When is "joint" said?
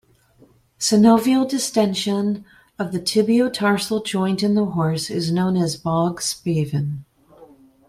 4.03-4.41